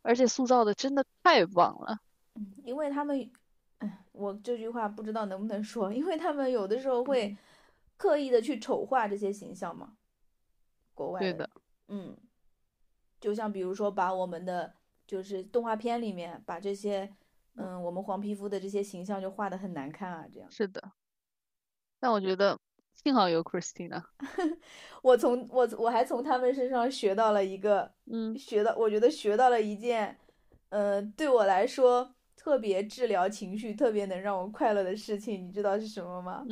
[0.02, 2.00] 而且塑造的真的太棒了。
[2.36, 3.32] 嗯，因为他们。
[4.14, 7.38] 我这句话不知道能不能说，因为他们有的时候会
[7.98, 9.98] 刻意的去丑化这些形象嘛。
[10.94, 11.50] 国外的，
[11.90, 12.16] 嗯，
[13.20, 14.74] 就像比如说把我们的
[15.06, 17.14] 就是动画片里面把这些
[17.56, 20.50] 嗯我们黄皮肤的这些形象就画的很难看啊，这样。
[20.50, 20.94] 是的。
[22.00, 22.58] 但我觉得
[22.94, 24.02] 幸好有 Christina。
[25.04, 30.18] 我从我我还从他们身上学到了一个，嗯，学到我觉得学到了一件，
[30.70, 32.15] 呃，对我来说。
[32.46, 36.46] 特别治疗情绪、特别能让我快乐的事情，你知道是什么吗？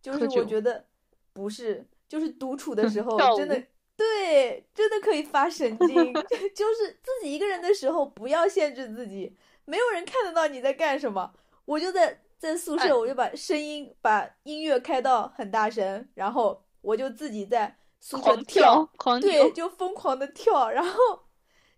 [0.00, 0.84] 就是我觉得
[1.32, 3.60] 不是，就是独处的时候真的
[3.96, 6.14] 对，真的可以发神经。
[6.54, 11.34] 就是自己一个人的时候，不要限制自己，没有人看得到你在干什么。
[11.64, 18.88] 我就在在宿舍，我就把声音、把音乐开到很大声，然后我就自己在宿舍跳，
[19.20, 20.98] 对，就疯狂的跳，然后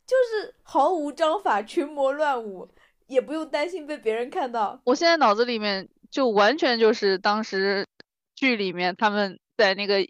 [0.07, 2.69] 就是毫无章法，群魔乱舞。
[3.13, 4.81] 也不用担心被别人看到。
[4.85, 7.87] 我现在脑子里面就完全就是当时
[8.35, 10.07] 剧里面他们在那个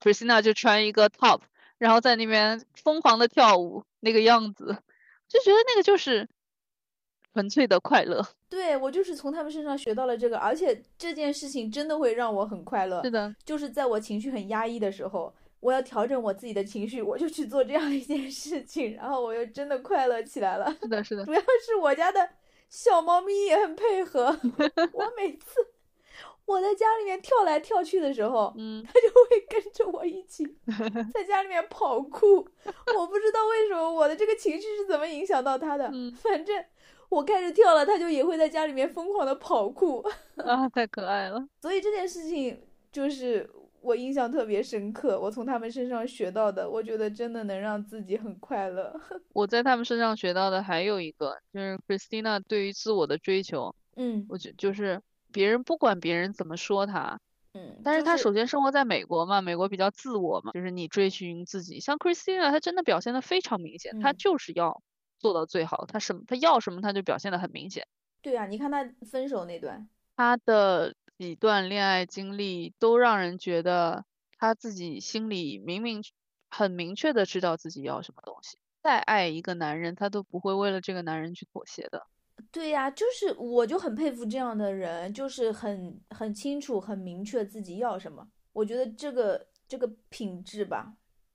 [0.00, 1.40] Christina 就穿一个 top，
[1.78, 4.66] 然后在那边疯狂的跳舞那个样子，
[5.28, 6.28] 就觉得那个就是
[7.32, 8.26] 纯粹的快乐。
[8.48, 13.02] 对我就是从他们身上学到了这个，而且这件事情真的会让我很快乐。
[13.02, 20.70] 是的，就是在我情绪很压抑的时候，我要调整我自己的情绪，我就去做这样一件事情，然后我又真的快乐起来了。
[20.82, 22.28] 是的，是的，主要是我家的。
[22.72, 24.34] 小猫咪也很配合，
[24.94, 25.60] 我每次
[26.46, 30.42] 我在家里面跳来跳去的时候，嗯，它就会跟着我一起
[31.12, 32.36] 在家里面跑酷。
[32.96, 36.64] 我不知道为什么我的这个情绪是怎么影响到它的，反正
[37.10, 40.02] 我开始跳了，它就也会在家里面疯狂的跑酷
[40.36, 41.46] 啊，太可爱了。
[41.60, 42.58] 所以这件事情
[42.90, 43.48] 就是。
[43.82, 48.94] 我印象特别深刻，我从他们身上学到的，我觉得真的能让自己很快乐。
[49.34, 53.74] 我在他们身上学到的还有一个，就是 Christina 对于自我的追求。
[53.96, 57.18] 嗯，我觉就是别人不管别人怎么说他，
[57.54, 61.80] 嗯，但是他首先生活在美国嘛，美国比较自我嘛，就是你追寻自己。
[61.80, 64.80] 像 Christina，她真的表现的非常明显，她就是要
[65.18, 67.86] 做到最好，她什么她要什么，她就表现的很明显。
[68.22, 70.94] 对啊，你看她分手那段，她的。
[71.22, 74.04] 几段恋爱经历都让人觉得
[74.38, 76.02] 他自己心里明明
[76.50, 82.08] 很明确的知道自己要什么东西，再爱一个男人，他都不会为了这个男人去妥协的。
[82.50, 88.26] 对呀，就是我就很佩服这样的人，就是很很清楚、很明确自己要什么。
[88.52, 90.94] 我觉得这个这个品质吧，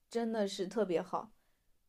[0.10, 1.32] 真的是特别好。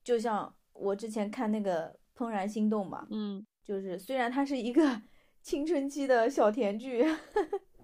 [0.04, 5.02] 就像我之前看那个《怦然心动》嘛，嗯，就是虽然它是一个
[5.42, 7.04] 青春期的小甜剧。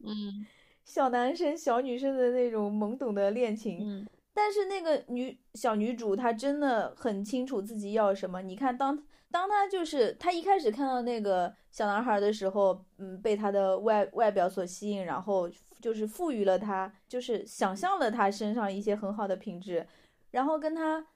[0.07, 0.47] 嗯，
[0.85, 8.43] 小男生小女生的那种懵懂的恋情，嗯，但是那个女小女主她真的很清楚自己要什么。
[8.43, 19.87] 你看，当当她就是她一开始看到那个小男孩的时候，嗯，被他的外外表所吸引，然后就是赋予了他，就是想象了他身上一些很好的品质，
[20.33, 21.07] 然后跟他，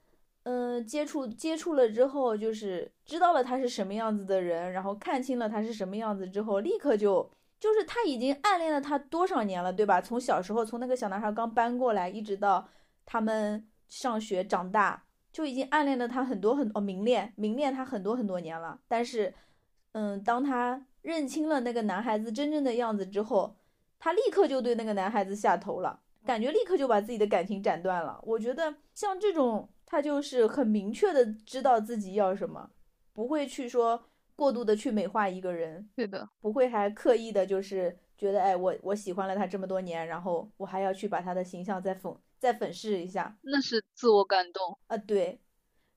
[0.43, 7.29] 嗯，接触接触了之后，就是知道了他是什么样子的人，然后看清了他是什么样子之后，立刻就。
[7.59, 9.99] 就是他已经暗恋了他多少年了，对吧？
[9.99, 12.67] 从小时候，从那个小男孩刚搬过来，一直到
[13.05, 18.79] 他们上学长大，就已经暗恋了他很多很哦，明恋明恋他很多很多年了。
[18.87, 19.33] 但是，
[19.91, 23.57] 嗯，当他认清了那个男孩子真正的样子之后，
[23.99, 28.17] 他立刻就对那个男孩子下头了，感觉立刻就把自己的感情斩断了。
[28.23, 32.69] 我觉得像这种，他就是很明确的知道自己要什么，
[33.11, 34.05] 不会去说。
[34.39, 44.79] 过度的去美化一个人，对的，不会还刻意的，就是觉得，哎，我我喜欢了他这么多年，然后我还要去把他的形象再粉再粉饰一下，那是自我感动。
[44.87, 45.41] 啊，对，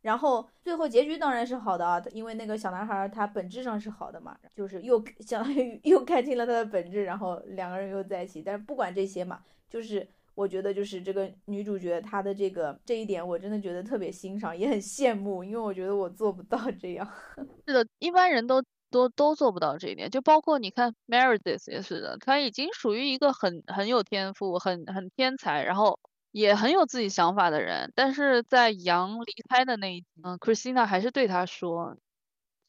[0.01, 8.43] 然后最后结局当然是好的啊，因为那个小男孩他本质上是好的嘛，就是又相当于 又看清了他的本质，然后两个人又在一起。
[8.43, 17.08] 但是不管这些嘛，就是我觉得就是这个女主角她的这个这一点，我真的觉得特别欣赏，也很羡慕，因为我觉得我做不到这样。
[17.66, 25.98] 是的，一般人都都都做不到这一点，就包括你看 Meredith 也是的，她已经属于一个很很有天赋、很很天才，然后。
[26.32, 31.94] 也很有自己想法的人，但是在杨离开的那一，嗯，Christina 还是对他说，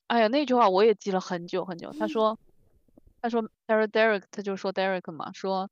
[0.07, 1.93] 哎呀，那句话我也记了很久很久。
[1.97, 2.37] 他说，
[3.21, 5.69] 他说 Derek，他就说 Derek 嘛，说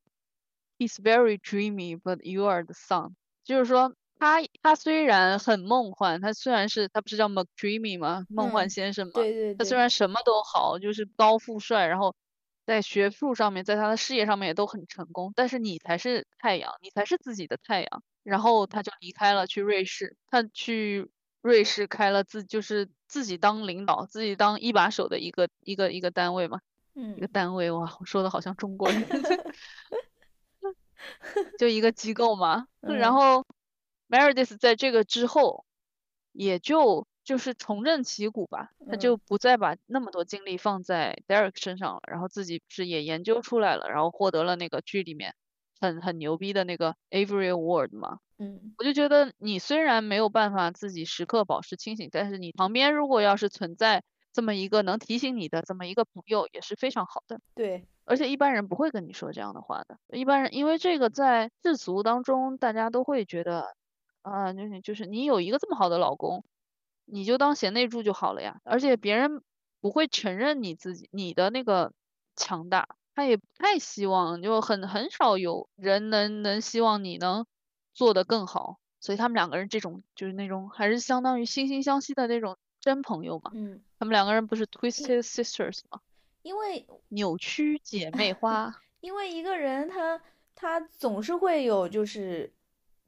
[0.81, 3.13] He's very dreamy, but you are the sun。
[3.43, 8.25] 就是说他他虽然很梦幻，他虽然是他不是叫 McDreamy 吗？
[8.29, 9.13] 梦幻先生嘛。
[9.13, 9.55] 对对。
[9.55, 12.15] 他虽然什么都好，就是高富帅，然后。
[12.63, 18.03] 在学术上面，在他的事业上面也都很成功，但是你才是太阳，你才是自己的太阳。
[18.23, 21.09] 然后他就离开了，去瑞士，他去
[21.41, 26.61] 瑞士开了自，就是自己当领导，自己当一把手的一个一个一个单位嘛，
[26.93, 29.01] 嗯，一个单位哇，我说的好像中国人，
[31.59, 32.67] 就一个机构嘛。
[32.81, 33.45] 然后
[34.09, 35.65] Meredith 在这个之后，
[36.31, 37.07] 也就。
[37.23, 45.35] 就是重振旗鼓吧，他就不再把那么多精力放在 Derek 身上了，然后自己是也研究出来了，然后获得了那个剧里面
[45.79, 48.17] 很很牛逼的那个 Avery Award 嘛。
[48.39, 57.39] 嗯，我就觉得你虽然没有办法自己时刻保持清醒，但是你旁边如果要是存在这么一个能提醒你的这么一个朋友，也是非常好的。
[57.53, 63.75] 对，而且一般人不会跟你说这样的话的，一般人因为这个在世俗当中，大家都会觉得
[64.21, 66.43] 啊，就是就是你有一个这么好的老公。
[67.13, 69.41] 你就当贤内助就好了呀，而且别人
[69.81, 71.91] 不会承认你自己你的那个
[72.37, 77.45] 强大，他也不太希望，就很很少有人能能希望你能
[77.93, 83.51] 做得更好，所以他们两个人这种就是那种还是相当于惺惺相惜的那种真朋友嘛。
[83.53, 85.99] 嗯，他们两个人不是 twisted sisters 吗？
[86.41, 88.73] 因为扭曲姐 妹花。
[88.99, 90.21] 因为一个人他
[90.53, 92.53] 他总是会有就是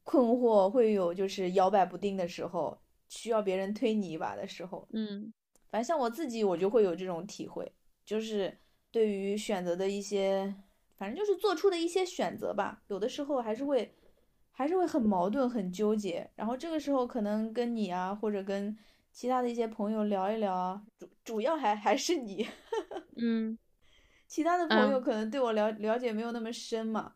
[0.04, 2.78] 困惑，会有就是摇摆不定的时候。
[3.10, 5.32] 需要别人推你一把的时候，嗯，
[5.70, 7.72] 反正像我自己，我就会有这种体会，
[8.04, 8.58] 就是
[8.90, 10.52] 对于选择的一些，
[10.98, 13.94] 反正就是做出的一些选择吧，有的时候还是会，
[14.52, 16.28] 还是会很矛盾、很纠结。
[16.36, 18.76] 然后这个时候可能跟你啊，或者跟
[19.12, 22.48] 其他的一些朋友聊一聊，主主要还还是你，
[23.18, 23.58] 嗯，
[24.28, 27.16] 其他的朋友可能对我了了解没有那么深嘛，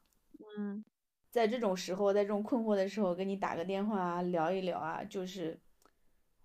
[0.58, 0.84] 嗯，
[1.30, 5.60] 在这种时候，在这种困惑的时候，跟你打个电话啊，聊一聊啊，就是。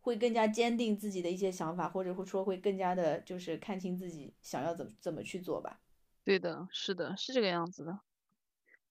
[0.04, 5.78] 会更加坚定自己的一些想法，或者会说会更加的，就是看清自己想要怎么怎么去做吧。
[6.24, 7.92] 对的，是的，是这个样子的。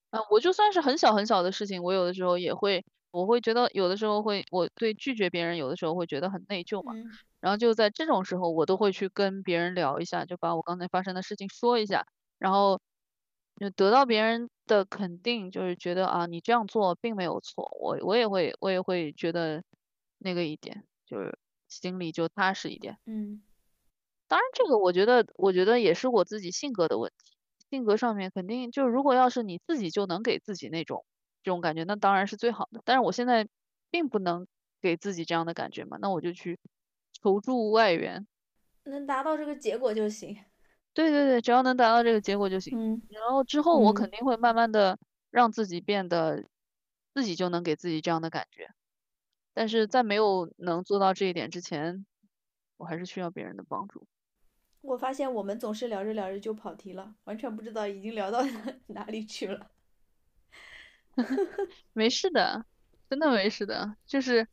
[0.08, 6.94] 啊，我就算是很小很小的事情，我有的时候也会，我会觉得有的时候会，我对拒绝别人有的时候会觉得很内疚嘛。
[7.42, 12.06] 然后就在这种时候，我都会去跟别人聊一下，就把我刚才发生的事情说一下，
[12.38, 12.80] 然后
[13.60, 17.68] 就得到别人的肯定，就是觉得啊，你这样做并没有错。
[17.80, 19.62] 我我也会我也会觉得
[20.18, 20.84] 那个一点。
[21.04, 21.38] 就是
[21.68, 23.42] 心里就踏实一点，嗯，
[24.28, 27.32] 当然这个我觉得，我觉得也是我自己性格的问题，
[27.70, 31.04] 性格上面肯定就如果要是你自己就能给自己那种
[31.42, 32.80] 这种感觉，那当然是最好的。
[32.84, 33.46] 但是我现在
[33.90, 34.46] 并不能
[34.80, 36.58] 给自己这样的感觉嘛，那我就去
[37.22, 38.26] 求助外援，
[38.84, 40.36] 能达到这个结果就行。
[40.94, 42.76] 对对对，只要能达到这个结果就行。
[42.76, 44.98] 嗯，然后之后我肯定会慢慢的
[45.30, 46.44] 让自己变得
[47.14, 48.68] 自己就能给自己这样的感觉。
[49.54, 52.04] 但是在没有能做到这一点之前，
[52.76, 54.06] 我还是需要别人的帮助。
[54.80, 58.40] 我发现我们总是聊着聊着就跑题了，完全不知道已经聊到
[58.88, 59.70] 哪 里去了。
[61.92, 62.64] 没事的，
[63.08, 64.46] 真的没事的，就是，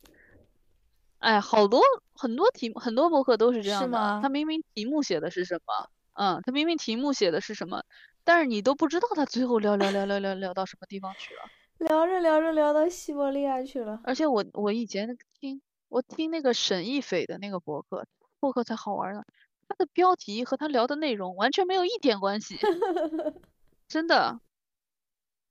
[1.20, 1.82] 哎，好多
[2.14, 4.20] 很多题很多博客都是这样的。
[4.22, 7.82] 他明明题目写的是什么，嗯，他明明题目写的是什么，
[8.24, 11.42] 但是你都不知道他最后聊聊聊聊聊聊到什么地方去了。
[11.78, 18.06] 聊着聊着聊到西伯利亚去了，而且我我以前听我听那个沈亦斐的那个博客，
[18.38, 19.22] 博客才好玩呢。
[19.68, 22.58] 他的标题和他聊的内容完全没有一点关系，
[23.88, 24.40] 真的。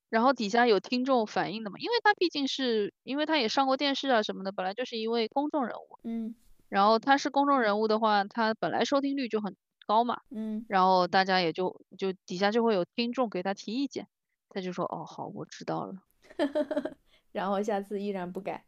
[0.10, 6.00] 然后底下有听众反映的嘛，因为他毕竟是因为他也上过电视啊什么的，本来就是一位公众人物。
[6.04, 6.36] 嗯。
[6.68, 9.56] 然后他是公众人物的话，他本来收听率就很
[9.86, 10.22] 高嘛。
[10.30, 10.66] 嗯。
[10.68, 14.08] 然后大家也就就底下就会有听众给他提意见，
[14.50, 15.96] 他就说哦好，我知道了。
[17.32, 18.66] 然后下次依然不改，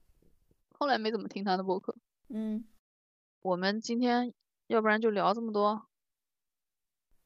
[0.73, 1.95] 后来没怎么听他的播客。
[2.29, 2.63] 嗯，
[3.41, 4.33] 我们今天
[4.67, 5.85] 要不然就聊这么多，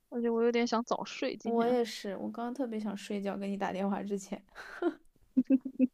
[0.09, 1.37] 而且我有点想早睡。
[1.45, 4.41] 我也是，我刚刚特别想睡觉，给你打电话之前。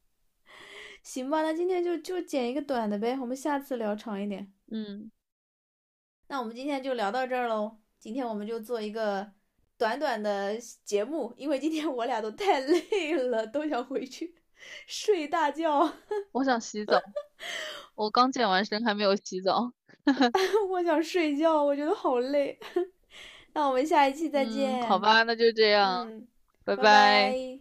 [1.04, 4.54] 行吧，那今天就就剪一个短的呗，我们下次聊长一点。
[4.72, 5.12] 嗯，
[6.28, 7.78] 那我们今天就聊到这儿喽。
[7.98, 9.32] 今天我们就做一个
[9.78, 10.56] 短短的
[10.86, 14.36] 节目，因为今天我俩都太 累了，都想回去
[14.86, 15.92] 睡大觉。
[16.34, 17.02] 我想洗澡，
[17.96, 19.74] 我刚健完身还没有洗澡。
[20.70, 22.60] 我想睡觉，我觉得好累。
[23.54, 24.88] 那我们下一期再见。
[24.88, 26.28] 好吧，那就这样，
[26.64, 27.61] 拜拜。